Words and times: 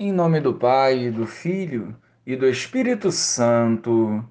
Em 0.00 0.12
nome 0.12 0.38
do 0.38 0.54
Pai, 0.54 1.10
do 1.10 1.26
Filho 1.26 1.92
e 2.24 2.36
do 2.36 2.48
Espírito 2.48 3.10
Santo. 3.10 4.24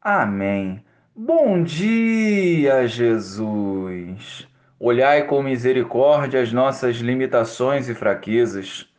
Amém. 0.00 0.84
Bom 1.14 1.62
dia, 1.62 2.88
Jesus. 2.88 4.48
Olhai 4.80 5.22
com 5.22 5.40
misericórdia 5.40 6.42
as 6.42 6.52
nossas 6.52 6.96
limitações 6.96 7.88
e 7.88 7.94
fraquezas, 7.94 8.92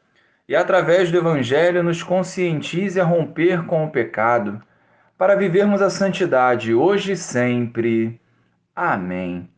e 0.48 0.56
através 0.56 1.12
do 1.12 1.18
Evangelho 1.18 1.84
nos 1.84 2.02
conscientize 2.02 3.02
a 3.02 3.04
romper 3.04 3.66
com 3.66 3.84
o 3.84 3.92
pecado, 3.92 4.64
para 5.18 5.36
vivermos 5.36 5.82
a 5.82 5.90
santidade 5.90 6.74
hoje 6.74 7.12
e 7.12 7.18
sempre. 7.18 8.18
Amém. 8.74 9.50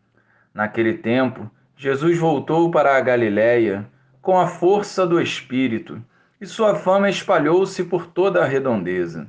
Naquele 0.51 0.95
tempo, 0.95 1.47
Jesus 1.77 2.17
voltou 2.17 2.71
para 2.71 2.97
a 2.97 3.01
Galiléia 3.01 3.87
com 4.19 4.39
a 4.39 4.47
força 4.47 5.05
do 5.05 5.21
Espírito 5.21 6.01
e 6.45 6.47
sua 6.47 6.75
fama 6.75 7.09
espalhou-se 7.09 7.83
por 7.85 8.05
toda 8.05 8.43
a 8.43 8.45
redondeza. 8.45 9.27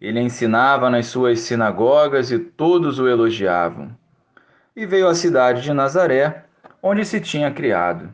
Ele 0.00 0.20
ensinava 0.20 0.88
nas 0.88 1.06
suas 1.06 1.40
sinagogas 1.40 2.30
e 2.30 2.38
todos 2.38 2.98
o 2.98 3.06
elogiavam. 3.06 3.90
E 4.74 4.86
veio 4.86 5.06
à 5.06 5.14
cidade 5.14 5.60
de 5.60 5.72
Nazaré, 5.74 6.46
onde 6.82 7.04
se 7.04 7.20
tinha 7.20 7.50
criado. 7.50 8.08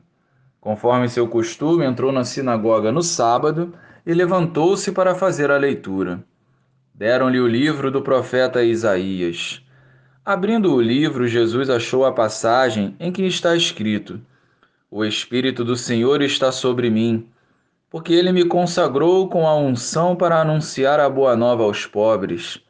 Conforme 0.60 1.08
seu 1.08 1.28
costume, 1.28 1.84
entrou 1.84 2.10
na 2.10 2.24
sinagoga 2.24 2.90
no 2.90 3.00
sábado 3.00 3.72
e 4.04 4.12
levantou-se 4.12 4.90
para 4.90 5.14
fazer 5.14 5.52
a 5.52 5.56
leitura. 5.56 6.18
Deram-lhe 6.92 7.38
o 7.38 7.46
livro 7.46 7.92
do 7.92 8.02
profeta 8.02 8.64
Isaías. 8.64 9.64
Abrindo 10.24 10.74
o 10.74 10.82
livro, 10.82 11.28
Jesus 11.28 11.70
achou 11.70 12.04
a 12.04 12.10
passagem 12.10 12.96
em 12.98 13.12
que 13.12 13.22
está 13.24 13.54
escrito: 13.54 14.20
O 14.90 15.04
Espírito 15.04 15.64
do 15.64 15.76
Senhor 15.76 16.20
está 16.22 16.50
sobre 16.50 16.90
mim 16.90 17.30
porque 17.90 18.12
ele 18.12 18.32
me 18.32 18.44
consagrou 18.44 19.28
com 19.28 19.46
a 19.46 19.56
unção 19.56 20.16
para 20.16 20.40
anunciar 20.40 20.98
a 20.98 21.08
boa 21.08 21.36
nova 21.36 21.62
aos 21.62 21.86
pobres. 21.86 22.60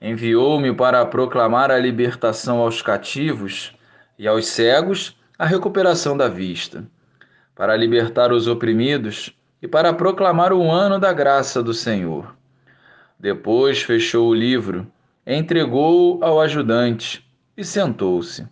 Enviou-me 0.00 0.74
para 0.74 1.04
proclamar 1.06 1.70
a 1.70 1.78
libertação 1.78 2.58
aos 2.58 2.82
cativos 2.82 3.72
e 4.18 4.28
aos 4.28 4.46
cegos 4.46 5.16
a 5.38 5.46
recuperação 5.46 6.16
da 6.16 6.28
vista, 6.28 6.84
para 7.54 7.76
libertar 7.76 8.32
os 8.32 8.46
oprimidos 8.46 9.34
e 9.60 9.68
para 9.68 9.92
proclamar 9.92 10.52
o 10.52 10.70
ano 10.70 10.98
da 10.98 11.12
graça 11.12 11.62
do 11.62 11.72
Senhor. 11.72 12.34
Depois 13.18 13.82
fechou 13.82 14.28
o 14.28 14.34
livro, 14.34 14.86
entregou-o 15.26 16.22
ao 16.22 16.40
ajudante 16.40 17.24
e 17.56 17.64
sentou-se. 17.64 18.46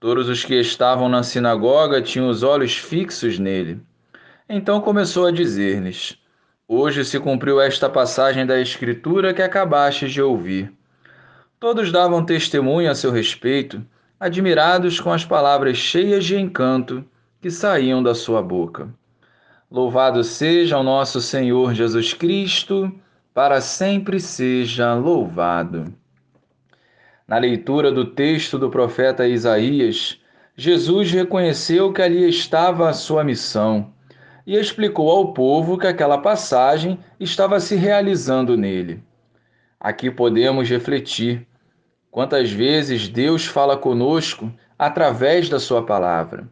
Todos 0.00 0.28
os 0.28 0.44
que 0.44 0.54
estavam 0.54 1.08
na 1.08 1.22
sinagoga 1.22 2.02
tinham 2.02 2.28
os 2.28 2.42
olhos 2.42 2.76
fixos 2.76 3.38
nele. 3.38 3.80
Então 4.48 4.78
começou 4.80 5.26
a 5.26 5.30
dizer-lhes: 5.30 6.18
Hoje 6.68 7.02
se 7.04 7.18
cumpriu 7.18 7.58
esta 7.60 7.88
passagem 7.88 8.44
da 8.44 8.60
Escritura 8.60 9.32
que 9.32 9.40
acabastes 9.40 10.12
de 10.12 10.20
ouvir. 10.20 10.70
Todos 11.58 11.90
davam 11.90 12.24
testemunho 12.24 12.90
a 12.90 12.94
seu 12.94 13.10
respeito, 13.10 13.82
admirados 14.20 15.00
com 15.00 15.10
as 15.10 15.24
palavras 15.24 15.78
cheias 15.78 16.26
de 16.26 16.36
encanto 16.36 17.02
que 17.40 17.50
saíam 17.50 18.02
da 18.02 18.14
sua 18.14 18.42
boca. 18.42 18.88
Louvado 19.70 20.22
seja 20.22 20.78
o 20.78 20.82
nosso 20.82 21.22
Senhor 21.22 21.72
Jesus 21.72 22.12
Cristo, 22.12 22.92
para 23.32 23.62
sempre 23.62 24.20
seja 24.20 24.92
louvado. 24.92 25.92
Na 27.26 27.38
leitura 27.38 27.90
do 27.90 28.04
texto 28.04 28.58
do 28.58 28.68
profeta 28.68 29.26
Isaías, 29.26 30.20
Jesus 30.54 31.10
reconheceu 31.10 31.94
que 31.94 32.02
ali 32.02 32.28
estava 32.28 32.90
a 32.90 32.92
sua 32.92 33.24
missão 33.24 33.94
e 34.46 34.56
explicou 34.56 35.10
ao 35.10 35.32
povo 35.32 35.78
que 35.78 35.86
aquela 35.86 36.18
passagem 36.18 36.98
estava 37.18 37.60
se 37.60 37.76
realizando 37.76 38.56
nele. 38.56 39.02
Aqui 39.80 40.10
podemos 40.10 40.68
refletir 40.68 41.46
quantas 42.10 42.50
vezes 42.50 43.08
Deus 43.08 43.46
fala 43.46 43.76
conosco 43.76 44.52
através 44.78 45.48
da 45.48 45.58
Sua 45.58 45.84
palavra. 45.84 46.48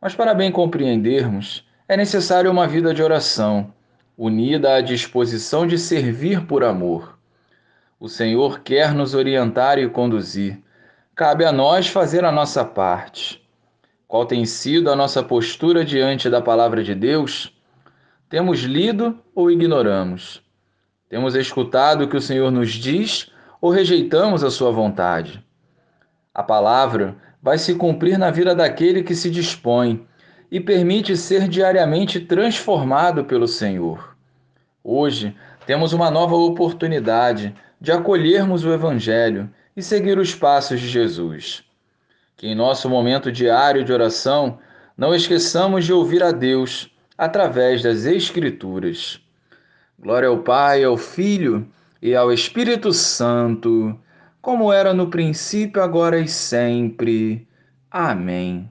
Mas 0.00 0.14
para 0.14 0.34
bem 0.34 0.52
compreendermos, 0.52 1.66
é 1.88 1.96
necessário 1.96 2.50
uma 2.50 2.68
vida 2.68 2.94
de 2.94 3.02
oração, 3.02 3.72
unida 4.16 4.74
à 4.74 4.80
disposição 4.80 5.66
de 5.66 5.78
servir 5.78 6.46
por 6.46 6.62
amor. 6.62 7.18
O 7.98 8.08
Senhor 8.08 8.60
quer 8.60 8.94
nos 8.94 9.14
orientar 9.14 9.78
e 9.78 9.88
conduzir. 9.88 10.62
Cabe 11.16 11.44
a 11.44 11.50
nós 11.50 11.88
fazer 11.88 12.24
a 12.24 12.30
nossa 12.30 12.64
parte. 12.64 13.47
Qual 14.08 14.24
tem 14.24 14.46
sido 14.46 14.90
a 14.90 14.96
nossa 14.96 15.22
postura 15.22 15.84
diante 15.84 16.30
da 16.30 16.40
palavra 16.40 16.82
de 16.82 16.94
Deus? 16.94 17.54
Temos 18.26 18.60
lido 18.60 19.18
ou 19.34 19.50
ignoramos? 19.50 20.42
Temos 21.10 21.34
escutado 21.34 22.04
o 22.04 22.08
que 22.08 22.16
o 22.16 22.20
Senhor 22.20 22.50
nos 22.50 22.70
diz 22.70 23.30
ou 23.60 23.70
rejeitamos 23.70 24.42
a 24.42 24.50
sua 24.50 24.70
vontade? 24.70 25.44
A 26.32 26.42
palavra 26.42 27.16
vai 27.42 27.58
se 27.58 27.74
cumprir 27.74 28.16
na 28.16 28.30
vida 28.30 28.54
daquele 28.54 29.02
que 29.02 29.14
se 29.14 29.28
dispõe 29.28 30.06
e 30.50 30.58
permite 30.58 31.14
ser 31.14 31.46
diariamente 31.46 32.18
transformado 32.18 33.26
pelo 33.26 33.46
Senhor. 33.46 34.16
Hoje 34.82 35.36
temos 35.66 35.92
uma 35.92 36.10
nova 36.10 36.34
oportunidade 36.34 37.54
de 37.78 37.92
acolhermos 37.92 38.64
o 38.64 38.72
Evangelho 38.72 39.50
e 39.76 39.82
seguir 39.82 40.18
os 40.18 40.34
passos 40.34 40.80
de 40.80 40.88
Jesus 40.88 41.67
que 42.38 42.46
em 42.46 42.54
nosso 42.54 42.88
momento 42.88 43.30
diário 43.32 43.84
de 43.84 43.92
oração 43.92 44.58
não 44.96 45.12
esqueçamos 45.12 45.84
de 45.84 45.92
ouvir 45.92 46.22
a 46.22 46.30
Deus 46.30 46.88
através 47.18 47.82
das 47.82 48.04
Escrituras. 48.04 49.20
Glória 49.98 50.28
ao 50.28 50.38
Pai, 50.38 50.84
ao 50.84 50.96
Filho 50.96 51.68
e 52.00 52.14
ao 52.14 52.32
Espírito 52.32 52.92
Santo, 52.92 53.98
como 54.40 54.72
era 54.72 54.94
no 54.94 55.10
princípio, 55.10 55.82
agora 55.82 56.20
e 56.20 56.28
sempre. 56.28 57.46
Amém. 57.90 58.70